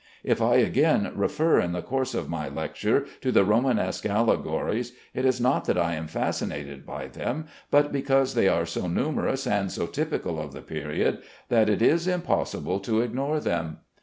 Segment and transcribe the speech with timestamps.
[0.23, 5.25] If I again refer in the course of my lectures to the Romanesque allegories, it
[5.25, 9.71] is not that I am fascinated by them, but because they are so numerous and
[9.71, 11.19] so typical of the period
[11.49, 13.77] that it is impossible to ignore them.